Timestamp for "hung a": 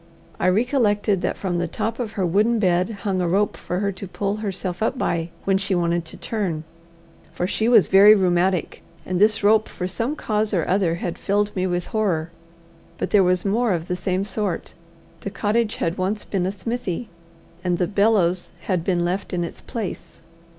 3.01-3.27